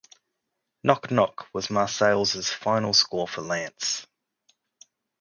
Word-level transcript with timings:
"Knock 0.83 1.11
Knock" 1.11 1.47
was 1.53 1.67
Marsales' 1.67 2.51
final 2.51 2.91
score 2.95 3.27
for 3.27 3.41
Lantz. 3.43 4.07